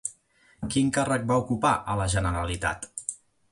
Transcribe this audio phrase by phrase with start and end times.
[0.75, 2.93] Quin càrrec va ocupar a la Generalitat?